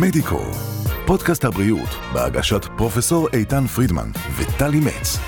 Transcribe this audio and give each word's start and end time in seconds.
מדיקו, 0.00 0.40
פודקאסט 1.06 1.44
הבריאות 1.44 1.88
בהגשת 2.12 2.64
פרופסור 2.76 3.28
איתן 3.32 3.66
פרידמן 3.66 4.10
וטלי 4.36 4.80
מצ. 4.80 5.18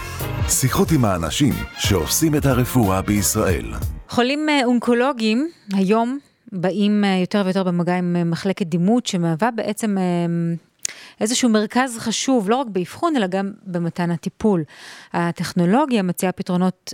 שיחות 0.48 0.88
עם 0.92 1.04
האנשים 1.04 1.54
שעושים 1.78 2.34
את 2.34 2.46
הרפואה 2.46 3.02
בישראל. 3.02 3.72
חולים 4.08 4.48
אה, 4.48 4.64
אונקולוגיים 4.64 5.48
היום 5.74 6.18
באים 6.52 7.04
אה, 7.04 7.16
יותר 7.20 7.42
ויותר 7.44 7.62
במגע 7.62 7.96
עם 7.96 8.16
אה, 8.16 8.24
מחלקת 8.24 8.66
דימות 8.66 9.06
שמהווה 9.06 9.50
בעצם 9.50 9.96
איזשהו 11.20 11.48
מרכז 11.48 11.98
חשוב, 11.98 12.50
לא 12.50 12.56
רק 12.56 12.66
באבחון, 12.66 13.16
אלא 13.16 13.26
גם 13.26 13.50
במתן 13.66 14.10
הטיפול. 14.10 14.64
הטכנולוגיה 15.12 16.02
מציעה 16.02 16.32
פתרונות 16.32 16.92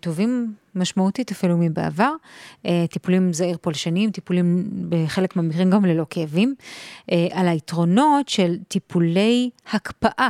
טובים 0.00 0.52
משמעותית 0.78 1.30
אפילו 1.30 1.56
מבעבר, 1.58 2.12
אה, 2.66 2.84
טיפולים 2.90 3.32
זעיר 3.32 3.56
פולשניים, 3.60 4.10
טיפולים 4.10 4.68
בחלק 4.88 5.36
מהמקרים 5.36 5.70
גם 5.70 5.84
ללא 5.84 6.06
כאבים, 6.10 6.54
אה, 7.12 7.26
על 7.30 7.48
היתרונות 7.48 8.28
של 8.28 8.56
טיפולי 8.68 9.50
הקפאה. 9.72 10.28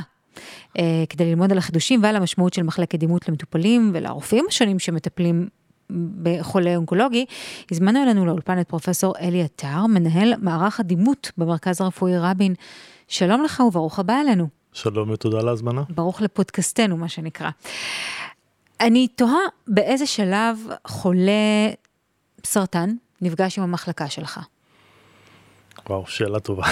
Uh, 0.69 0.81
כדי 1.09 1.25
ללמוד 1.25 1.53
על 1.53 1.59
החידושים 1.59 2.03
ועל 2.03 2.17
המשמעות 2.17 2.55
של 2.55 2.63
מחלקת 2.63 2.99
דימות 2.99 3.29
למטופלים 3.29 3.91
ולרופאים 3.95 4.45
השונים 4.49 4.79
שמטפלים 4.79 5.49
בחולה 6.23 6.77
אונקולוגי, 6.77 7.25
הזמנו 7.71 8.03
אלינו 8.03 8.27
לאולפן 8.27 8.61
את 8.61 8.69
פרופסור 8.69 9.15
אלי 9.21 9.43
עטר, 9.43 9.87
מנהל 9.87 10.35
מערך 10.39 10.81
הדימות 10.81 11.33
במרכז 11.39 11.81
הרפואי 11.81 12.19
רבין. 12.19 12.55
שלום 13.09 13.43
לך 13.43 13.61
וברוך 13.61 13.99
הבא 13.99 14.21
אלינו. 14.21 14.49
שלום 14.73 15.11
ותודה 15.11 15.39
על 15.39 15.49
ההזמנה. 15.49 15.83
ברוך 15.89 16.21
לפודקאסטנו, 16.21 16.97
מה 16.97 17.09
שנקרא. 17.09 17.51
אני 18.81 19.09
תוהה 19.09 19.41
באיזה 19.69 20.07
שלב 20.07 20.59
חולה 20.87 21.69
סרטן 22.45 22.95
נפגש 23.21 23.59
עם 23.59 23.65
המחלקה 23.65 24.09
שלך. 24.09 24.41
וואו, 25.89 26.05
שאלה 26.07 26.41
טובה. 26.41 26.67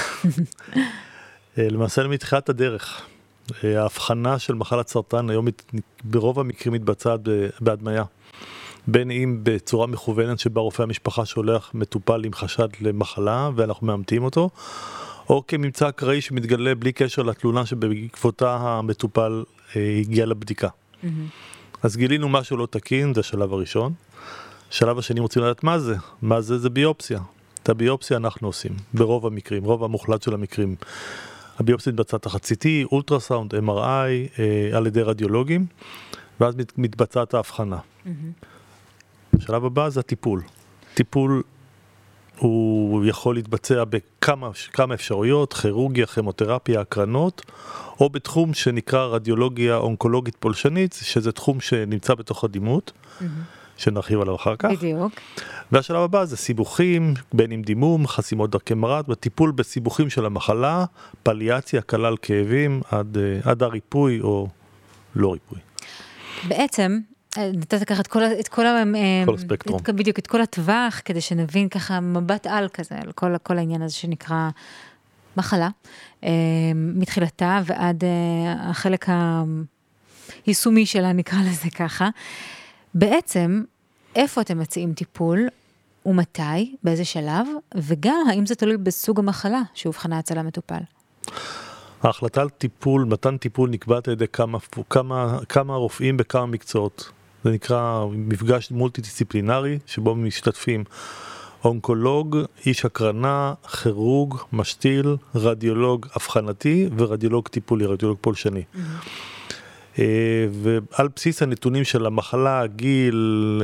אה, 1.59 1.69
למעשה 1.71 2.09
מתחילת 2.09 2.49
הדרך. 2.49 3.03
אה, 3.65 3.81
ההבחנה 3.81 4.39
של 4.39 4.55
מחלת 4.55 4.89
סרטן 4.89 5.31
היום 5.31 5.47
ברוב 6.05 6.41
המקרים 6.41 6.75
מתבצעת 6.75 7.21
בהדמיה. 7.61 8.05
בין 8.87 9.11
אם 9.11 9.41
בצורה 9.43 9.87
מכוונת 9.87 10.39
שבה 10.39 10.61
רופא 10.61 10.83
המשפחה 10.83 11.27
שולח 11.27 11.71
מטופל 11.75 12.25
עם 12.25 12.33
חשד 12.33 12.69
למחלה 12.81 13.51
ואנחנו 13.57 13.87
מאמתים 13.87 14.25
אותו, 14.25 14.51
או 15.29 15.43
כממצא 15.49 15.89
אקראי 15.89 16.21
שמתגלה 16.21 16.75
בלי 16.75 16.93
קשר 16.93 17.23
לתלונה 17.23 17.67
שבעקבותה 17.67 18.57
המטופל 18.61 19.45
אה, 19.77 19.99
הגיע 20.01 20.27
לבדיקה. 20.27 20.69
Mm-hmm. 20.69 21.07
אז 21.83 21.97
גילינו 21.97 22.29
משהו 22.29 22.57
לא 22.57 22.67
תקין, 22.71 23.15
זה 23.15 23.21
השלב 23.21 23.53
הראשון. 23.53 23.93
השלב 24.71 24.99
השני 24.99 25.21
רוצים 25.21 25.43
לדעת 25.43 25.65
מה 25.65 25.79
זה, 25.79 25.97
מה 26.23 26.41
זה 26.41 26.59
זה 26.59 26.71
ביופסיה. 26.71 27.21
את 27.63 27.69
הביופסיה 27.69 28.17
אנחנו 28.17 28.49
עושים, 28.49 28.73
ברוב 28.95 29.27
המקרים, 29.27 29.65
רוב 29.65 29.85
המוחלט 29.85 30.23
של 30.23 30.35
המקרים. 30.35 30.77
הביופסיה 31.59 31.93
מתבצעת 31.93 32.27
CT, 32.27 32.67
אולטרסאונד, 32.93 33.55
MRI, 33.55 34.39
אה, 34.39 34.71
על 34.73 34.87
ידי 34.87 35.03
רדיולוגים, 35.03 35.67
ואז 36.41 36.57
מת, 36.57 36.79
מתבצעת 36.79 37.35
ההבחנה. 37.35 37.79
Mm-hmm. 37.79 38.09
השלב 39.39 39.65
הבא 39.65 39.89
זה 39.89 40.01
הטיפול. 40.01 40.43
טיפול 40.95 41.43
הוא 42.39 43.05
יכול 43.07 43.35
להתבצע 43.35 43.85
בכמה 43.85 44.51
אפשרויות, 44.95 45.55
כירורגיה, 45.55 46.07
כימותרפיה, 46.07 46.81
הקרנות, 46.81 47.43
או 48.01 48.11
בתחום 48.11 48.55
שנקרא 48.55 49.05
רדיולוגיה 49.05 49.77
אונקולוגית 49.77 50.37
פולשנית, 50.41 50.99
שזה 51.03 51.33
תחום 51.33 51.61
שנמצא 51.61 52.15
בתוך 52.15 52.45
הדימות, 52.45 52.93
mm-hmm. 52.93 53.25
שנרחיב 53.77 54.21
עליו 54.21 54.35
אחר 54.35 54.57
כך. 54.57 54.71
בדיוק. 54.71 55.13
והשלב 55.73 56.01
הבא 56.01 56.25
זה 56.25 56.37
סיבוכים, 56.37 57.15
בין 57.33 57.53
אם 57.53 57.63
דימום, 57.63 58.07
חסימות 58.07 58.51
דרכי 58.51 58.75
מרד, 58.75 59.05
וטיפול 59.09 59.51
בסיבוכים 59.51 60.11
של 60.11 60.27
המחלה, 60.27 60.85
פליאציה, 61.23 61.83
כלל 61.83 62.17
כאבים, 62.23 62.81
עד, 62.91 63.19
אה, 63.19 63.51
עד 63.51 63.63
הריפוי 63.63 64.21
או 64.21 64.49
לא 65.17 65.33
ריפוי. 65.33 65.59
בעצם 66.49 66.99
נתת 67.39 67.85
ככה 67.85 68.01
את 68.01 68.07
כל, 68.07 68.25
את 68.25 68.49
כל, 68.49 68.67
אה, 68.67 68.83
כל 69.27 69.35
הספקטרום. 69.35 69.81
את, 69.81 69.91
בדיוק, 69.91 70.19
את 70.19 70.27
כל 70.27 70.41
הטווח, 70.41 71.01
כדי 71.05 71.21
שנבין 71.21 71.69
ככה 71.69 72.01
מבט 72.01 72.47
על 72.47 72.69
כזה, 72.69 72.95
על 72.95 73.13
כל, 73.13 73.39
כל 73.43 73.59
העניין 73.59 73.83
הזה 73.83 73.95
שנקרא 73.95 74.51
מחלה, 75.37 75.69
אה, 76.25 76.31
מתחילתה 76.75 77.61
ועד 77.65 78.05
אה, 78.05 78.71
החלק 78.71 79.07
היישומי 80.47 80.87
שלה, 80.87 81.13
נקרא 81.13 81.39
לזה 81.39 81.71
ככה. 81.71 82.09
בעצם, 82.95 83.63
איפה 84.17 84.41
אתם 84.41 84.59
מציעים 84.59 84.93
טיפול 84.93 85.49
ומתי, 86.07 86.77
באיזה 86.83 87.05
שלב, 87.05 87.47
וגם 87.75 88.25
האם 88.31 88.47
זה 88.47 88.55
תלוי 88.55 88.77
בסוג 88.77 89.19
המחלה 89.19 89.63
שאובחנה 89.75 90.19
אצל 90.19 90.39
המטופל. 90.39 90.81
ההחלטה 92.03 92.41
על 92.41 92.49
טיפול, 92.49 93.05
מתן 93.05 93.37
טיפול 93.37 93.71
נקבעת 93.71 94.09
על 94.09 94.13
ידי 94.13 94.29
כמה, 94.33 94.59
כמה, 94.91 95.39
כמה 95.49 95.75
רופאים 95.75 96.17
בכמה 96.17 96.47
מקצועות. 96.47 97.11
זה 97.47 97.53
נקרא 97.53 98.05
מפגש 98.13 98.71
מולטי 98.71 99.01
דיסציפלינרי, 99.01 99.79
שבו 99.87 100.15
משתתפים 100.15 100.85
אונקולוג, 101.65 102.39
איש 102.67 102.85
הקרנה, 102.85 103.55
כירורג, 103.83 104.35
משתיל, 104.53 105.17
רדיולוג 105.35 106.07
אבחנתי 106.17 106.89
ורדיולוג 106.97 107.49
טיפולי, 107.49 107.87
רדיולוג 107.87 108.19
פולשני. 108.21 108.63
Mm-hmm. 108.75 109.99
ועל 110.53 111.09
בסיס 111.17 111.43
הנתונים 111.43 111.85
של 111.85 112.07
המחלה, 112.07 112.61
הגיל, 112.61 113.63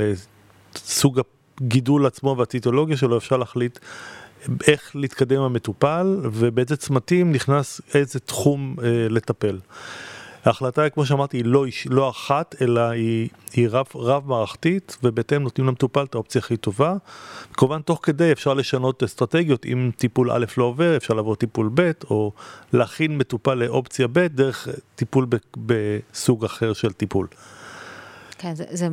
סוג 0.76 1.20
הגידול 1.60 2.06
עצמו 2.06 2.37
והציטולוגיה 2.38 2.97
שלו, 2.97 3.19
אפשר 3.19 3.37
להחליט 3.37 3.78
איך 4.69 4.97
להתקדם 4.97 5.43
המטופל 5.43 6.16
ובאיזה 6.22 6.76
צמתים 6.76 7.32
נכנס 7.32 7.81
איזה 7.94 8.20
תחום 8.20 8.76
אה, 8.82 9.06
לטפל. 9.10 9.59
ההחלטה, 10.44 10.88
כמו 10.88 11.06
שאמרתי, 11.06 11.36
היא 11.36 11.44
לא, 11.44 11.64
לא 11.91 12.10
אחת, 12.10 12.54
אלא 12.60 12.80
היא, 12.80 13.28
היא 13.54 13.69
רב, 13.70 13.86
רב 13.94 14.22
מערכתית, 14.26 14.97
ובהתאם 15.03 15.42
נותנים 15.42 15.66
למטופל 15.66 16.03
את 16.03 16.14
האופציה 16.14 16.38
הכי 16.38 16.56
טובה. 16.56 16.94
כמובן, 17.53 17.80
תוך 17.80 18.00
כדי 18.03 18.32
אפשר 18.32 18.54
לשנות 18.54 19.02
אסטרטגיות, 19.02 19.66
אם 19.66 19.91
טיפול 19.97 20.31
א' 20.31 20.44
לא 20.56 20.64
עובר, 20.64 20.97
אפשר 20.97 21.14
לעבור 21.14 21.36
טיפול 21.36 21.70
ב', 21.75 21.91
או 22.10 22.32
להכין 22.72 23.19
מטופל 23.19 23.54
לאופציה 23.54 24.06
ב', 24.12 24.26
דרך 24.26 24.69
טיפול 24.94 25.26
בסוג 25.56 26.44
אחר 26.44 26.72
של 26.72 26.92
טיפול. 26.92 27.26
כן, 28.42 28.54
זה, 28.54 28.64
זה... 28.70 28.88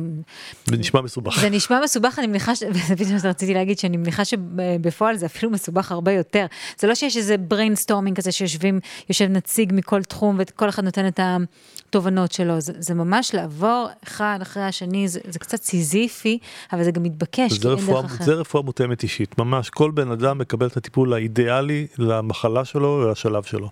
זה 0.66 0.76
נשמע 0.76 1.00
מסובך. 1.00 1.40
זה 1.40 1.50
נשמע 1.50 1.80
מסובך, 1.84 2.18
אני 2.18 2.26
מניחה, 2.26 2.56
ש... 2.56 2.62
זה 2.88 2.94
בדיוק 2.94 3.10
מה 3.10 3.18
שרציתי 3.18 3.54
להגיד, 3.54 3.78
שאני 3.78 3.96
מניחה 3.96 4.24
שבפועל 4.24 5.16
זה 5.16 5.26
אפילו 5.26 5.52
מסובך 5.52 5.92
הרבה 5.92 6.12
יותר. 6.12 6.46
זה 6.78 6.86
לא 6.86 6.94
שיש 6.94 7.16
איזה 7.16 7.36
brainstorming 7.50 8.14
כזה 8.14 8.32
שיושבים, 8.32 8.80
יושב 9.08 9.24
נציג 9.30 9.72
מכל 9.74 10.02
תחום 10.02 10.36
וכל 10.38 10.68
אחד 10.68 10.84
נותן 10.84 11.08
את 11.08 11.20
התובנות 11.22 12.32
שלו. 12.32 12.60
זה, 12.60 12.72
זה 12.78 12.94
ממש 12.94 13.34
לעבור 13.34 13.88
אחד 14.04 14.38
אחרי 14.42 14.62
השני, 14.62 15.08
זה, 15.08 15.20
זה 15.28 15.38
קצת 15.38 15.62
סיזיפי, 15.62 16.38
אבל 16.72 16.84
זה 16.84 16.90
גם 16.90 17.02
מתבקש, 17.02 17.58
כי 17.58 17.68
אין 17.68 17.76
דרך 17.76 18.04
אחרת. 18.04 18.26
זה 18.26 18.32
רפואה 18.32 18.62
מותאמת 18.62 19.02
אישית, 19.02 19.38
ממש. 19.38 19.70
כל 19.70 19.90
בן 19.90 20.10
אדם 20.10 20.38
מקבל 20.38 20.66
את 20.66 20.76
הטיפול 20.76 21.14
האידיאלי 21.14 21.86
למחלה 21.98 22.64
שלו 22.64 23.02
ולשלב 23.04 23.42
שלו. 23.42 23.70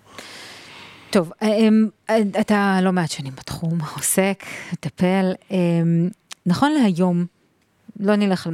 טוב, 1.09 1.31
אמ, 1.41 1.87
אתה 2.39 2.79
לא 2.81 2.91
מעט 2.91 3.11
שנים 3.11 3.33
בתחום, 3.35 3.79
עוסק, 3.95 4.43
מטפל. 4.73 5.31
אמ, 5.51 6.09
נכון 6.45 6.71
להיום, 6.71 7.25
לא 7.99 8.15
נלך, 8.15 8.49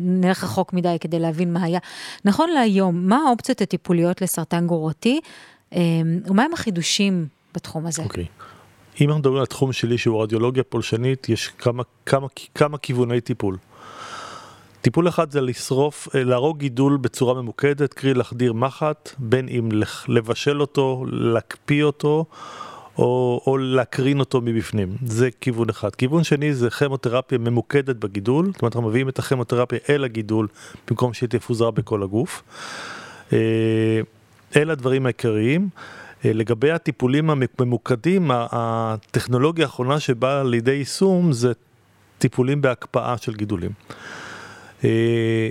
נלך 0.00 0.44
רחוק 0.44 0.72
מדי 0.72 0.96
כדי 1.00 1.18
להבין 1.18 1.52
מה 1.52 1.62
היה. 1.62 1.78
נכון 2.24 2.50
להיום, 2.50 3.08
מה 3.08 3.16
האופציות 3.26 3.60
הטיפוליות 3.60 4.22
לסרטן 4.22 4.66
גרורתי, 4.66 5.20
אמ, 5.72 5.78
ומהם 6.26 6.52
החידושים 6.52 7.26
בתחום 7.54 7.86
הזה? 7.86 8.02
אוקיי. 8.02 8.24
Okay. 8.24 9.00
אם 9.00 9.06
אנחנו 9.08 9.18
מדברים 9.18 9.36
על 9.36 9.42
התחום 9.42 9.72
שלי 9.72 9.98
שהוא 9.98 10.22
רדיולוגיה 10.22 10.62
פולשנית, 10.62 11.28
יש 11.28 11.48
כמה, 11.48 11.82
כמה, 12.06 12.26
כמה 12.54 12.78
כיווני 12.78 13.20
טיפול. 13.20 13.56
טיפול 14.86 15.08
אחד 15.08 15.30
זה 15.30 15.40
לשרוף, 15.40 16.08
אה, 16.14 16.24
להרוג 16.24 16.58
גידול 16.58 16.96
בצורה 16.96 17.42
ממוקדת, 17.42 17.94
קרי 17.94 18.14
להחדיר 18.14 18.52
מחט, 18.52 19.10
בין 19.18 19.48
אם 19.48 19.68
לבשל 20.08 20.60
אותו, 20.60 21.04
להקפיא 21.10 21.84
אותו, 21.84 22.24
או, 22.98 23.40
או 23.46 23.58
להקרין 23.58 24.20
אותו 24.20 24.40
מבפנים. 24.40 24.96
זה 25.06 25.28
כיוון 25.40 25.68
אחד. 25.68 25.94
כיוון 25.94 26.24
שני 26.24 26.54
זה 26.54 26.70
כימותרפיה 26.70 27.38
ממוקדת 27.38 27.96
בגידול, 27.96 28.46
זאת 28.46 28.62
אומרת 28.62 28.76
אנחנו 28.76 28.88
מביאים 28.88 29.08
את 29.08 29.18
הכימותרפיה 29.18 29.78
אל 29.90 30.04
הגידול 30.04 30.48
במקום 30.88 31.14
שהיא 31.14 31.28
תפוזרה 31.28 31.70
בכל 31.70 32.02
הגוף. 32.02 32.42
אה, 33.32 33.38
אלה 34.56 34.72
הדברים 34.72 35.06
העיקריים. 35.06 35.68
אה, 36.24 36.32
לגבי 36.32 36.70
הטיפולים 36.70 37.30
הממוקדים, 37.30 38.30
הטכנולוגיה 38.32 39.64
האחרונה 39.64 40.00
שבאה 40.00 40.42
לידי 40.42 40.72
יישום 40.72 41.32
זה 41.32 41.52
טיפולים 42.18 42.62
בהקפאה 42.62 43.18
של 43.18 43.34
גידולים. 43.34 43.70
אה, 44.84 45.48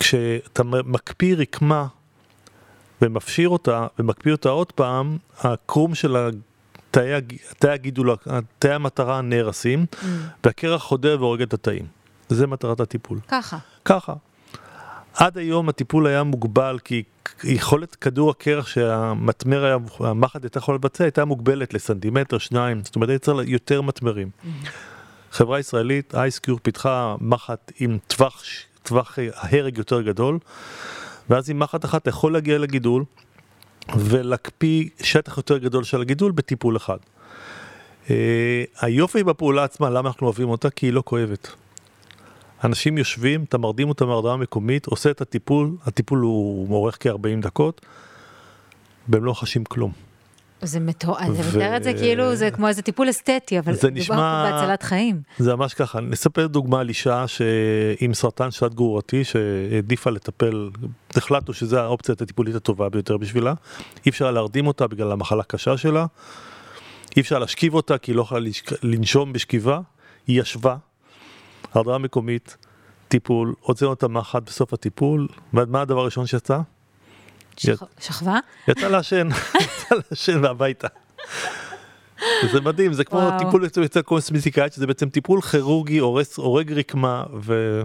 כשאתה 0.00 0.62
מקפיא 0.64 1.36
רקמה 1.36 1.86
ומפשיר 3.02 3.48
אותה 3.48 3.86
ומקפיא 3.98 4.32
אותה 4.32 4.48
עוד 4.48 4.72
פעם, 4.72 5.18
הקרום 5.40 5.94
של 5.94 6.16
תאי, 6.90 7.10
תאי 7.58 7.70
הגידול, 7.70 8.16
תאי 8.58 8.72
המטרה 8.72 9.20
נהרסים, 9.20 9.86
mm. 9.92 10.06
והקרח 10.44 10.82
חודר 10.82 11.16
והורג 11.20 11.42
את 11.42 11.54
התאים. 11.54 11.86
זה 12.28 12.46
מטרת 12.46 12.80
הטיפול. 12.80 13.18
ככה. 13.28 13.58
ככה. 13.84 14.14
עד 15.14 15.38
היום 15.38 15.68
הטיפול 15.68 16.06
היה 16.06 16.22
מוגבל 16.22 16.78
כי 16.84 17.02
יכולת 17.44 17.94
כדור 17.94 18.30
הקרח 18.30 18.66
שהמטמר 18.66 19.64
היה, 19.64 19.76
המחט 19.98 20.44
הייתה 20.44 20.58
יכולה 20.58 20.78
לבצע, 20.78 21.04
הייתה 21.04 21.24
מוגבלת 21.24 21.74
לסנטימטר, 21.74 22.38
שניים, 22.38 22.84
זאת 22.84 22.96
אומרת, 22.96 23.08
היה 23.08 23.18
צריך 23.18 23.48
יותר 23.48 23.82
מטמרים. 23.82 24.30
חברה 25.30 25.58
ישראלית, 25.58 26.14
אייסקיור, 26.14 26.58
פיתחה 26.62 27.16
מחט 27.20 27.72
עם 27.80 27.98
טווח, 28.06 28.42
טווח 28.82 29.18
הרג 29.34 29.78
יותר 29.78 30.00
גדול, 30.00 30.38
ואז 31.30 31.50
עם 31.50 31.58
מחט 31.58 31.84
אחת 31.84 32.02
אתה 32.02 32.08
יכול 32.08 32.32
להגיע 32.32 32.58
לגידול 32.58 33.04
ולהקפיא 33.96 34.88
שטח 35.02 35.36
יותר 35.36 35.58
גדול 35.58 35.84
של 35.84 36.00
הגידול 36.00 36.32
בטיפול 36.32 36.76
אחד. 36.76 36.96
Uh, 38.06 38.10
היופי 38.80 39.24
בפעולה 39.24 39.64
עצמה, 39.64 39.90
למה 39.90 40.08
אנחנו 40.08 40.26
אוהבים 40.26 40.48
אותה? 40.48 40.70
כי 40.70 40.86
היא 40.86 40.92
לא 40.92 41.02
כואבת. 41.06 41.48
אנשים 42.64 42.98
יושבים, 42.98 43.44
אתה 43.44 43.58
מרדים 43.58 43.88
אותם 43.88 44.06
מהרדמה 44.06 44.36
מקומית, 44.36 44.86
עושה 44.86 45.10
את 45.10 45.20
הטיפול, 45.20 45.70
הטיפול 45.84 46.18
הוא 46.18 46.68
מוארך 46.68 46.96
כ-40 47.00 47.42
דקות, 47.42 47.80
והם 49.08 49.24
לא 49.24 49.32
חשים 49.32 49.64
כלום. 49.64 50.09
זה 50.62 50.80
מתואר, 50.80 51.30
ו... 51.30 51.40
אתה 51.40 51.48
מתאר 51.48 51.76
את 51.76 51.84
זה 51.84 51.92
כאילו 51.92 52.36
זה 52.36 52.50
כמו 52.50 52.68
איזה 52.68 52.82
טיפול 52.82 53.10
אסתטי, 53.10 53.58
אבל 53.58 53.74
זה 53.74 53.90
נשמע... 53.90 54.50
בהצלת 54.50 54.82
חיים. 54.82 55.22
זה 55.38 55.56
ממש 55.56 55.74
ככה. 55.74 56.00
נספר 56.00 56.46
דוגמה 56.46 56.80
על 56.80 56.88
אישה 56.88 57.24
עם 58.00 58.14
סרטן 58.14 58.50
שד 58.50 58.74
גרורתי 58.74 59.24
שהעדיפה 59.24 60.10
לטפל, 60.10 60.70
החלטנו 61.16 61.54
שזו 61.54 61.78
האופציה 61.78 62.14
הטיפולית 62.20 62.54
הטובה 62.54 62.88
ביותר 62.88 63.16
בשבילה. 63.16 63.54
אי 64.06 64.10
אפשר 64.10 64.30
להרדים 64.30 64.66
אותה 64.66 64.86
בגלל 64.86 65.12
המחלה 65.12 65.40
הקשה 65.40 65.76
שלה. 65.76 66.06
אי 67.16 67.22
אפשר 67.22 67.38
להשכיב 67.38 67.74
אותה 67.74 67.98
כי 67.98 68.10
היא 68.10 68.16
לא 68.16 68.22
יכולה 68.22 68.40
לנשום 68.82 69.32
בשכיבה. 69.32 69.80
היא 70.26 70.40
ישבה, 70.40 70.76
הרדמה 71.74 71.98
מקומית, 71.98 72.56
טיפול, 73.08 73.54
הוצאנו 73.60 73.92
את 73.92 74.02
המחט 74.02 74.42
בסוף 74.42 74.72
הטיפול, 74.72 75.28
ומה 75.54 75.80
הדבר 75.80 76.00
הראשון 76.00 76.26
שיצא? 76.26 76.58
שכבה? 77.56 78.38
יצא 78.68 78.88
לעשן, 78.88 79.28
לעשן 80.10 80.44
והביתה. 80.44 80.88
זה 82.52 82.60
מדהים, 82.60 82.92
זה 82.92 83.04
כמו 83.04 83.18
וואו. 83.18 83.38
טיפול 83.38 83.66
אצל 83.66 84.02
קוסמיסיקאית, 84.02 84.72
שזה 84.72 84.86
בעצם 84.86 85.08
טיפול 85.08 85.40
כירורגי, 85.40 85.98
הורג 86.36 86.72
רקמה 86.72 87.24
ו... 87.40 87.80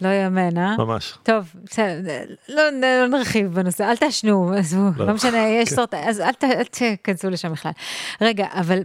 לא 0.00 0.08
יאמן, 0.08 0.58
אה? 0.58 0.76
ממש. 0.76 1.14
טוב, 1.22 1.54
בסדר, 1.64 2.20
לא, 2.48 2.62
לא 2.82 3.06
נרחיב 3.06 3.54
בנושא, 3.54 3.84
אל 3.84 3.96
תעשנו, 3.96 4.52
עזבו, 4.52 4.88
לא, 4.96 5.06
לא 5.06 5.14
משנה, 5.14 5.48
יש 5.48 5.68
כן. 5.68 5.74
סרט, 5.74 5.94
אז 5.94 6.20
אל, 6.20 6.30
אל 6.42 6.64
תכנסו 6.64 7.30
לשם 7.30 7.52
בכלל. 7.52 7.72
רגע, 8.20 8.46
אבל, 8.52 8.78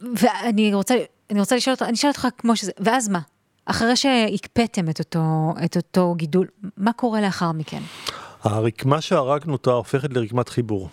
ואני 0.00 0.74
רוצה, 0.74 0.94
אני 1.30 1.40
רוצה 1.40 1.56
לשאול 1.56 1.74
אותך, 1.74 1.82
אני 1.82 1.92
אשאל 1.92 2.10
אותך 2.10 2.28
כמו 2.38 2.56
שזה, 2.56 2.72
ואז 2.78 3.08
מה? 3.08 3.20
אחרי 3.66 3.96
שהקפאתם 3.96 4.90
את 4.90 4.98
אותו, 4.98 5.54
את 5.64 5.76
אותו 5.76 6.14
גידול, 6.16 6.46
מה 6.76 6.92
קורה 6.92 7.20
לאחר 7.20 7.52
מכן? 7.52 7.80
הרקמה 8.42 9.00
שהרגנו 9.00 9.52
אותה 9.52 9.70
הופכת 9.70 10.12
לרקמת 10.12 10.48
חיבור. 10.48 10.88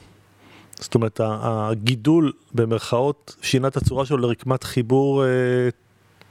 זאת 0.80 0.96
אומרת, 0.96 1.22
הגידול 1.24 2.34
במרכאות 2.54 3.36
שינה 3.42 3.68
את 3.68 3.78
הצורה 3.78 4.06
שלו 4.06 4.18
לרקמת 4.18 4.64
חיבור 4.64 5.26
אה, 5.26 5.30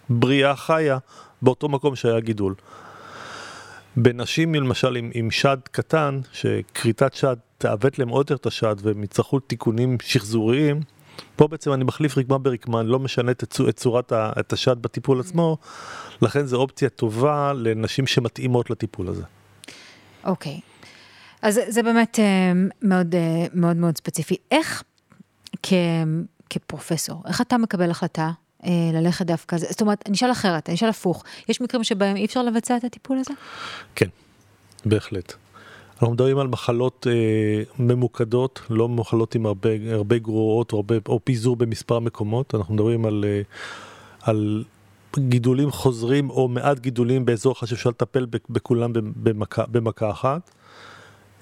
בריאה 0.09 0.57
חיה 0.57 0.99
באותו 1.43 1.69
מקום 1.69 1.97
שהיה 1.97 2.21
גידול. 2.21 2.55
בנשים 3.97 4.55
למשל 4.55 4.97
עם, 4.97 5.11
עם 5.15 5.31
שד 5.31 5.57
קטן, 5.71 6.21
שכריתת 6.33 7.15
שד 7.15 7.37
תעוות 7.59 7.99
להם 7.99 8.09
עוד 8.09 8.31
יותר 8.31 8.35
את 8.35 8.47
השד 8.47 8.77
והם 8.83 9.05
יצטרכו 9.05 9.41
תיקונים 9.41 9.97
שחזוריים, 10.03 10.81
פה 11.37 11.49
בעצם 11.49 11.73
אני 11.73 11.85
מחליף 11.85 12.19
רקמה 12.19 12.39
ברקמה, 12.39 12.81
אני 12.81 12.89
לא 12.89 12.99
משנה 12.99 13.31
את, 13.31 13.43
את 13.69 13.77
צורת 13.77 14.13
ה, 14.13 14.33
את 14.41 14.53
השד 14.53 14.83
בטיפול 14.83 15.21
עצמו, 15.21 15.57
לכן 16.23 16.47
זו 16.47 16.57
אופציה 16.57 16.89
טובה 16.89 17.53
לנשים 17.53 18.07
שמתאימות 18.07 18.71
לטיפול 18.71 19.09
הזה. 19.09 19.23
אוקיי, 20.25 20.61
okay. 20.65 20.76
אז 21.43 21.61
זה 21.69 21.83
באמת 21.83 22.19
אה, 22.19 22.53
מאוד 22.83 23.15
אה, 23.15 23.47
מאוד 23.55 23.77
מאוד 23.77 23.97
ספציפי. 23.97 24.37
איך 24.51 24.83
כ, 25.63 25.73
כפרופסור, 26.51 27.23
איך 27.27 27.41
אתה 27.41 27.59
מקבל 27.59 27.91
החלטה 27.91 28.31
אה, 28.65 28.71
ללכת 28.93 29.27
דווקא, 29.27 29.57
זאת 29.57 29.81
אומרת, 29.81 30.03
אני 30.07 30.15
אשאל 30.15 30.33
אחרת, 30.33 30.69
אני 30.69 30.77
אשאל 30.77 30.89
הפוך, 30.89 31.25
יש 31.49 31.61
מקרים 31.61 31.85
שבהם 31.85 32.17
אי 32.17 32.25
אפשר 32.25 32.43
לבצע 32.43 32.77
את 32.77 32.85
הטיפול 32.85 33.19
הזה? 33.19 33.35
כן, 33.95 34.09
בהחלט. 34.85 35.33
אנחנו 35.93 36.11
מדברים 36.11 36.39
על 36.39 36.47
מחלות 36.47 37.07
אה, 37.11 37.63
ממוקדות, 37.79 38.61
לא 38.71 38.89
מחלות 38.89 39.35
עם 39.35 39.47
הרבה, 39.47 39.71
הרבה 39.91 40.19
גרורות 40.19 40.73
או, 40.73 40.77
הרבה, 40.77 40.95
או 41.09 41.21
פיזור 41.25 41.57
במספר 41.57 41.99
מקומות, 41.99 42.55
אנחנו 42.55 42.75
מדברים 42.75 43.05
על, 43.05 43.25
אה, 43.29 43.43
על 44.23 44.65
גידולים 45.19 45.71
חוזרים 45.71 46.31
או 46.31 46.49
מעט 46.49 46.79
גידולים 46.79 47.25
באזור 47.25 47.53
אחד 47.53 47.67
שאפשר 47.67 47.91
לטפל 47.91 48.27
בכולם 48.51 48.93
במכה, 48.95 49.65
במכה 49.67 50.11
אחת. 50.11 50.51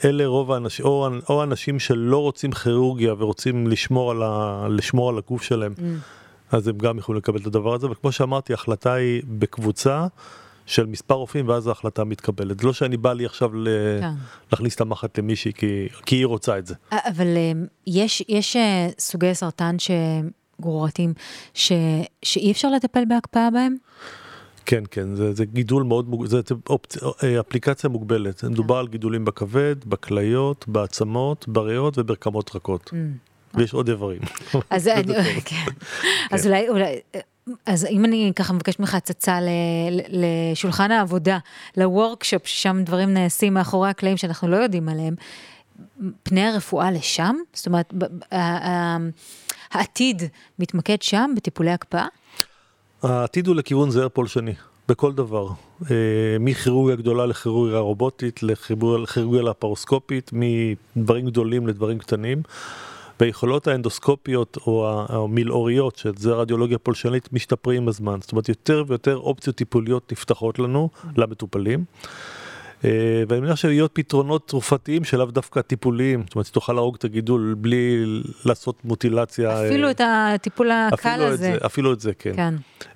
אלה 0.05 0.27
רוב 0.27 0.53
האנשים, 0.53 0.87
או, 0.87 1.09
או 1.29 1.43
אנשים 1.43 1.79
שלא 1.79 2.19
רוצים 2.19 2.53
כירורגיה 2.53 3.15
ורוצים 3.19 3.67
לשמור 3.67 4.11
על, 4.11 4.23
ה, 4.23 4.67
לשמור 4.71 5.09
על 5.09 5.19
הגוף 5.19 5.43
שלהם, 5.43 5.75
mm. 5.77 5.83
אז 6.53 6.69
הם 6.69 6.79
גם 6.79 6.99
יכולים 6.99 7.19
לקבל 7.19 7.41
את 7.41 7.47
הדבר 7.47 7.75
הזה, 7.75 7.91
וכמו 7.91 8.13
שאמרתי, 8.13 8.53
ההחלטה 8.53 8.93
היא 8.93 9.23
בקבוצה. 9.25 10.07
של 10.67 10.87
מספר 10.87 11.15
רופאים 11.15 11.49
ואז 11.49 11.67
ההחלטה 11.67 12.05
מתקבלת. 12.05 12.61
זה 12.61 12.67
לא 12.67 12.73
שאני 12.73 12.97
בא 12.97 13.13
לי 13.13 13.27
עכשיו 13.27 13.55
ל... 13.55 13.69
כן. 14.01 14.11
להכניס 14.53 14.75
את 14.75 14.81
המחט 14.81 15.19
למישהי 15.19 15.53
כי, 15.53 15.89
כי 16.07 16.17
היא 16.17 16.27
רוצה 16.27 16.59
את 16.59 16.67
זה. 16.67 16.75
אבל 16.93 17.27
יש, 17.87 18.23
יש 18.29 18.57
סוגי 18.99 19.35
סרטן 19.35 19.77
ש... 19.79 19.91
שאי 22.23 22.53
אפשר 22.53 22.71
לטפל 22.71 23.05
בהקפאה 23.09 23.51
בהם? 23.51 23.77
כן, 24.67 24.85
כן, 24.91 25.15
זה, 25.15 25.33
זה 25.33 25.45
גידול 25.45 25.83
מאוד, 25.83 26.09
מוג... 26.09 26.27
זה 26.27 26.41
אופצ... 26.69 26.97
אפליקציה 27.41 27.91
מוגבלת. 27.91 28.41
כן. 28.41 28.49
מדובר 28.49 28.77
על 28.77 28.89
גידולים 28.89 29.25
בכבד, 29.25 29.77
בכליות, 29.87 30.65
בעצמות, 30.69 31.49
בריאות 31.49 31.99
וברקמות 31.99 32.57
רכות. 32.57 32.91
Mm. 32.93 32.97
ויש 33.55 33.75
עוד 33.75 33.89
איברים. 33.89 34.21
אז, 34.71 34.89
אני, 34.89 35.15
כן. 35.45 35.57
אז 36.31 36.43
כן. 36.43 36.49
אולי, 36.49 36.69
אולי, 36.69 37.01
אז 37.67 37.87
אם 37.91 38.05
אני 38.05 38.33
ככה 38.37 38.53
מבקשת 38.53 38.81
ממך 38.81 38.95
הצצה 38.95 39.39
לשולחן 40.09 40.91
העבודה, 40.91 41.39
לוורקשופ, 41.77 42.47
ששם 42.47 42.83
דברים 42.85 43.15
נעשים 43.15 43.55
מאחורי 43.55 43.91
הקלעים 43.91 44.17
שאנחנו 44.17 44.49
לא 44.49 44.57
יודעים 44.57 44.89
עליהם, 44.89 45.15
פני 46.23 46.47
הרפואה 46.47 46.91
לשם? 46.91 47.37
זאת 47.53 47.67
אומרת, 47.67 47.95
העתיד 49.71 50.23
מתמקד 50.59 51.03
שם, 51.03 51.31
בטיפולי 51.37 51.71
הקפאה? 51.71 52.07
העתיד 53.05 53.47
הוא 53.47 53.57
לכיוון 53.57 53.91
זהר 53.91 54.09
פולשני, 54.09 54.55
בכל 54.89 55.13
דבר. 55.13 55.49
אה, 55.91 55.97
מכירורגיה 56.41 56.97
גדולה 56.97 57.27
לכירורגיה 57.27 57.79
רובוטית, 57.79 58.43
לכירורגיה 58.43 59.43
לפרוסקופית, 59.43 60.31
מדברים 60.33 61.27
גדולים 61.27 61.67
לדברים 61.67 61.99
קטנים. 61.99 62.43
והיכולות 63.21 63.67
האנדוסקופיות 63.67 64.59
או 64.67 65.05
המילאוריות, 65.09 65.97
שזה 65.97 66.33
רדיולוגיה 66.33 66.79
פולשנית, 66.79 67.33
משתפרים 67.33 67.83
עם 67.83 67.89
הזמן. 67.89 68.19
זאת 68.21 68.33
אומרת, 68.33 68.49
יותר 68.49 68.85
ויותר 68.87 69.17
אופציות 69.17 69.57
טיפוליות 69.57 70.13
נפתחות 70.13 70.59
לנו, 70.59 70.89
למטופלים. 71.17 71.85
אה, 72.85 73.23
ואני 73.29 73.41
מניח 73.41 73.57
שיהיו 73.57 73.95
פתרונות 73.95 74.49
תרופתיים 74.49 75.05
שלאו 75.05 75.27
דווקא 75.27 75.61
טיפוליים, 75.61 76.23
זאת 76.27 76.35
אומרת, 76.35 76.47
תוכל 76.47 76.73
להרוג 76.73 76.95
את 76.99 77.05
הגידול 77.05 77.55
בלי 77.59 78.05
לעשות 78.45 78.85
מוטילציה. 78.85 79.67
אפילו 79.67 79.91
את 79.91 80.01
הטיפול 80.05 80.71
הקל 80.71 81.23
הזה. 81.23 81.37
זה, 81.37 81.57
אפילו 81.67 81.93
את 81.93 82.01
זה, 82.01 82.13
כן. 82.19 82.33
כן. 82.37 82.55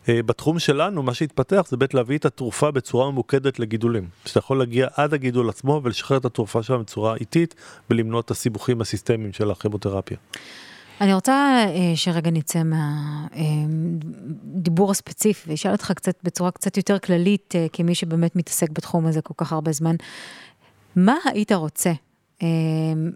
אה, 0.08 0.22
בתחום 0.22 0.58
שלנו, 0.58 1.02
מה 1.02 1.14
שהתפתח 1.14 1.66
זה 1.68 1.76
באמת 1.76 1.94
להביא 1.94 2.18
את 2.18 2.24
התרופה 2.24 2.70
בצורה 2.70 3.10
ממוקדת 3.10 3.58
לגידולים. 3.58 4.08
שאתה 4.24 4.38
יכול 4.38 4.58
להגיע 4.58 4.88
עד 4.94 5.14
הגידול 5.14 5.48
עצמו 5.48 5.80
ולשחרר 5.84 6.18
את 6.18 6.24
התרופה 6.24 6.62
שלה 6.62 6.78
בצורה 6.78 7.16
איטית 7.16 7.54
ולמנוע 7.90 8.20
את 8.20 8.30
הסיבוכים 8.30 8.80
הסיסטמיים 8.80 9.32
של 9.32 9.50
הכימותרפיה. 9.50 10.16
אני 11.00 11.14
רוצה 11.14 11.64
אה, 11.68 11.92
שרגע 11.94 12.30
נצא 12.30 12.62
מהדיבור 13.34 14.86
אה, 14.86 14.90
הספציפי 14.90 15.50
ואשאל 15.50 15.72
אותך 15.72 15.92
קצת 15.96 16.14
בצורה 16.22 16.50
קצת 16.50 16.76
יותר 16.76 16.98
כללית, 16.98 17.54
אה, 17.56 17.66
כמי 17.72 17.94
שבאמת 17.94 18.36
מתעסק 18.36 18.70
בתחום 18.70 19.06
הזה 19.06 19.22
כל 19.22 19.34
כך 19.36 19.52
הרבה 19.52 19.72
זמן. 19.72 19.96
מה 20.96 21.16
היית 21.24 21.52
רוצה 21.52 21.92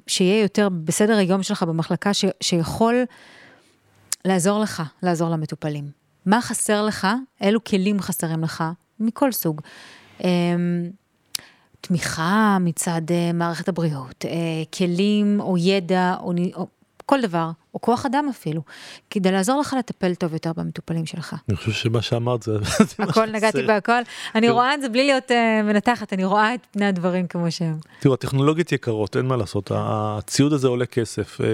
שיהיה 0.06 0.42
יותר 0.42 0.68
בסדר 0.84 1.16
היום 1.16 1.42
שלך 1.42 1.62
במחלקה 1.62 2.14
ש, 2.14 2.24
שיכול 2.40 3.04
לעזור 4.24 4.60
לך, 4.60 4.82
לעזור 5.02 5.30
למטופלים? 5.30 5.90
מה 6.26 6.42
חסר 6.42 6.86
לך? 6.86 7.06
אילו 7.40 7.64
כלים 7.64 8.00
חסרים 8.00 8.42
לך? 8.42 8.64
מכל 9.00 9.32
סוג. 9.32 9.60
תמיכה 11.80 12.58
מצד 12.60 13.02
מערכת 13.34 13.68
הבריאות, 13.68 14.24
כלים 14.78 15.40
או 15.40 15.56
ידע 15.58 16.16
או, 16.20 16.32
כל 17.12 17.20
דבר, 17.20 17.50
או 17.74 17.80
כוח 17.80 18.06
אדם 18.06 18.26
אפילו, 18.30 18.62
כדי 19.10 19.32
לעזור 19.32 19.60
לך 19.60 19.76
לטפל 19.78 20.14
טוב 20.14 20.32
יותר 20.32 20.52
במטופלים 20.56 21.06
שלך. 21.06 21.36
אני 21.48 21.56
חושב 21.56 21.72
שמה 21.72 22.02
שאמרת 22.02 22.42
זה... 22.42 22.58
הכל 22.98 23.26
נגעתי 23.26 23.62
בהכל. 23.62 24.02
אני 24.34 24.50
רואה 24.50 24.74
את 24.74 24.80
זה 24.80 24.88
בלי 24.88 25.04
להיות 25.04 25.30
uh, 25.30 25.34
מנתחת, 25.64 26.12
אני 26.12 26.24
רואה 26.24 26.54
את 26.54 26.60
פני 26.70 26.86
הדברים 26.86 27.26
כמו 27.26 27.50
שהם. 27.50 27.76
תראו, 28.00 28.14
הטכנולוגיות 28.14 28.72
יקרות, 28.72 29.16
אין 29.16 29.26
מה 29.26 29.36
לעשות, 29.36 29.70
הציוד 29.74 30.52
הזה 30.52 30.68
עולה 30.68 30.86
כסף, 30.86 31.40
uh, 31.40 31.44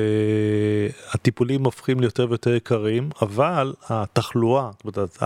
הטיפולים 1.15 1.65
הופכים 1.65 2.01
ליותר 2.01 2.27
ויותר 2.29 2.55
יקרים, 2.55 3.11
אבל 3.23 3.75
התחלואה, 3.89 4.71
זאת 4.85 4.97
אומרת, 4.97 5.23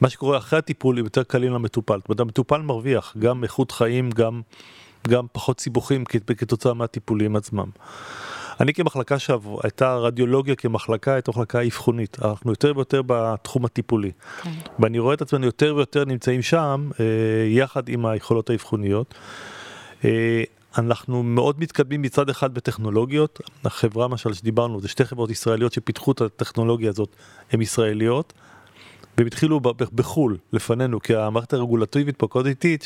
מה 0.00 0.08
שקורה 0.08 0.38
אחרי 0.38 0.58
הטיפול 0.58 0.98
יותר 0.98 1.22
קלים 1.22 1.52
למטופל. 1.52 1.98
זאת 1.98 2.08
אומרת, 2.08 2.20
המטופל 2.20 2.62
מרוויח 2.62 3.14
גם 3.18 3.44
איכות 3.44 3.70
חיים, 3.70 4.10
גם... 4.10 4.40
גם 5.08 5.26
פחות 5.32 5.60
סיבוכים 5.60 6.04
כתוצאה 6.36 6.74
מהטיפולים 6.74 7.36
עצמם. 7.36 7.70
אני 8.60 8.74
כמחלקה 8.74 9.18
שהייתה 9.18 9.96
רדיולוגיה 9.96 10.54
כמחלקה, 10.54 11.12
הייתה 11.14 11.30
מחלקה 11.30 11.62
אבחונית. 11.62 12.16
אנחנו 12.24 12.50
יותר 12.50 12.72
ויותר 12.76 13.02
בתחום 13.06 13.64
הטיפולי. 13.64 14.12
כן. 14.42 14.50
ואני 14.78 14.98
רואה 14.98 15.14
את 15.14 15.22
עצמנו 15.22 15.46
יותר 15.46 15.74
ויותר 15.76 16.04
נמצאים 16.04 16.42
שם, 16.42 16.90
אה, 17.00 17.04
יחד 17.48 17.88
עם 17.88 18.06
היכולות 18.06 18.50
האבחוניות. 18.50 19.14
אה, 20.04 20.42
אנחנו 20.78 21.22
מאוד 21.22 21.60
מתקדמים 21.60 22.02
מצד 22.02 22.28
אחד 22.28 22.54
בטכנולוגיות, 22.54 23.40
החברה 23.64 24.04
למשל 24.04 24.32
שדיברנו, 24.32 24.80
זה 24.80 24.88
שתי 24.88 25.04
חברות 25.04 25.30
ישראליות 25.30 25.72
שפיתחו 25.72 26.12
את 26.12 26.20
הטכנולוגיה 26.20 26.90
הזאת, 26.90 27.16
הן 27.52 27.62
ישראליות. 27.62 28.32
והם 29.18 29.26
התחילו 29.26 29.60
בחו"ל 29.94 30.38
לפנינו, 30.52 31.00
כי 31.00 31.16
המערכת 31.16 31.52
הרגולטיבית 31.52 32.16
פה 32.16 32.26
קוד 32.26 32.46
איטית, 32.46 32.84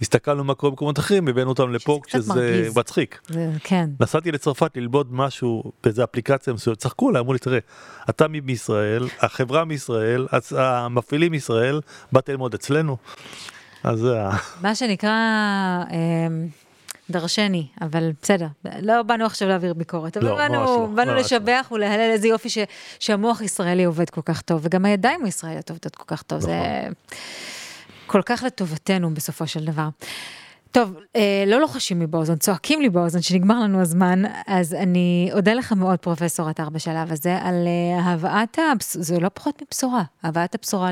שהסתכלנו 0.00 0.44
מה 0.44 0.54
קורה 0.54 0.70
במקומות 0.70 0.98
אחרים, 0.98 1.28
הבאנו 1.28 1.48
אותם 1.48 1.72
לפה 1.72 2.00
כשזה 2.06 2.68
מצחיק. 2.76 3.20
כן. 3.64 3.90
נסעתי 4.00 4.32
לצרפת 4.32 4.76
ללמוד 4.76 5.08
משהו 5.10 5.62
באיזה 5.84 6.04
אפליקציה 6.04 6.52
מסוימת, 6.52 6.78
צחקו 6.78 7.08
עליי, 7.08 7.20
אמרו 7.20 7.32
לי, 7.32 7.38
תראה, 7.38 7.58
אתה 8.10 8.28
מישראל, 8.28 9.08
החברה 9.20 9.64
מישראל, 9.64 10.26
המפעילים 10.56 11.32
מישראל, 11.32 11.80
באת 12.12 12.28
ללמוד 12.28 12.54
אצלנו. 12.54 12.96
אז 13.84 13.98
זה. 13.98 14.18
מה 14.62 14.74
שנקרא... 14.74 15.18
דרשני, 17.12 17.66
אבל 17.80 18.12
בסדר, 18.22 18.46
לא 18.82 19.02
באנו 19.02 19.26
עכשיו 19.26 19.48
להעביר 19.48 19.74
ביקורת, 19.74 20.16
אבל 20.16 20.26
לא, 20.26 20.34
באנו, 20.34 20.54
לא, 20.54 20.88
באנו 20.94 21.14
לשבח 21.14 21.68
לא. 21.70 21.76
ולהלל 21.76 22.10
איזה 22.10 22.28
יופי 22.28 22.50
ש, 22.50 22.58
שהמוח 22.98 23.40
הישראלי 23.40 23.84
עובד 23.84 24.10
כל 24.10 24.20
כך 24.24 24.40
טוב, 24.42 24.60
וגם 24.64 24.84
הידיים 24.84 25.24
הישראליות 25.24 25.70
עובדות 25.70 25.96
כל 25.96 26.04
כך 26.06 26.22
טוב, 26.22 26.38
נכון. 26.38 26.50
זה 26.50 26.88
כל 28.06 28.22
כך 28.26 28.42
לטובתנו 28.42 29.14
בסופו 29.14 29.46
של 29.46 29.64
דבר. 29.64 29.88
טוב, 30.72 30.94
אה, 31.16 31.44
לא 31.46 31.60
לוחשים 31.60 32.00
לי 32.00 32.06
באוזן, 32.06 32.36
צועקים 32.36 32.82
לי 32.82 32.90
באוזן 32.90 33.22
שנגמר 33.22 33.60
לנו 33.60 33.80
הזמן, 33.80 34.22
אז 34.46 34.74
אני 34.74 35.30
אודה 35.32 35.54
לך 35.54 35.72
מאוד, 35.72 35.98
פרופסור 35.98 36.48
עטר, 36.48 36.68
בשלב 36.68 37.12
הזה, 37.12 37.38
על 37.38 37.54
אה, 37.66 38.12
הבאת, 38.12 38.58
הבש... 38.72 38.96
זה 38.96 39.20
לא 39.20 39.28
פחות 39.34 39.62
מבשורה, 39.62 40.02
הבאת 40.22 40.54
הבשורה 40.54 40.90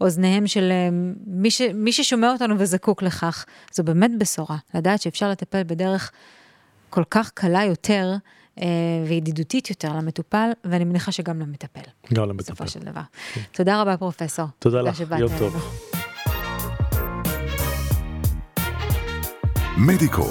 לאוזניהם 0.00 0.46
של 0.46 0.72
אה, 0.72 0.88
מי, 1.26 1.50
ש... 1.50 1.60
מי 1.74 1.92
ששומע 1.92 2.32
אותנו 2.32 2.54
וזקוק 2.58 3.02
לכך. 3.02 3.44
זו 3.72 3.84
באמת 3.84 4.10
בשורה, 4.18 4.56
לדעת 4.74 5.02
שאפשר 5.02 5.30
לטפל 5.30 5.62
בדרך 5.62 6.10
כל 6.90 7.04
כך 7.10 7.30
קלה 7.34 7.64
יותר. 7.64 8.14
אה, 8.58 8.66
וידידותית 9.08 9.70
יותר 9.70 9.92
למטופל, 9.92 10.50
ואני 10.64 10.84
מניחה 10.84 11.12
שגם 11.12 11.40
למטפל. 11.40 11.80
גם 12.14 12.28
למטפל. 12.28 12.52
בסופו 12.52 12.68
של 12.68 12.80
דבר. 12.80 13.00
כן. 13.34 13.40
תודה 13.52 13.80
רבה, 13.80 13.96
פרופסור. 13.96 14.46
תודה 14.58 14.82
לך, 14.82 15.00
יום 15.18 15.38
טוב. 15.38 15.91
מדיקו, 19.76 20.26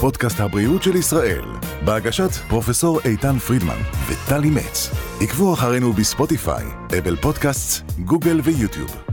פודקאסט 0.00 0.40
הבריאות 0.40 0.82
של 0.82 0.96
ישראל, 0.96 1.44
בהגשת 1.84 2.30
פרופסור 2.48 3.00
איתן 3.04 3.38
פרידמן 3.38 3.78
וטלי 4.08 4.50
מצ. 4.50 4.90
עקבו 5.20 5.54
אחרינו 5.54 5.92
בספוטיפיי, 5.92 6.64
אבל 6.98 7.16
פודקאסט, 7.16 7.82
גוגל 8.04 8.40
ויוטיוב. 8.44 9.11